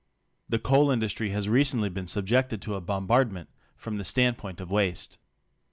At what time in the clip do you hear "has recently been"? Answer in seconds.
1.29-2.07